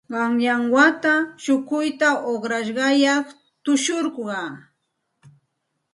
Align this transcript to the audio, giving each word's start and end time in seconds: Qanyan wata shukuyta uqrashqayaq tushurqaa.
Qanyan 0.13 0.61
wata 0.73 1.13
shukuyta 1.43 2.09
uqrashqayaq 2.33 3.25
tushurqaa. 3.63 4.49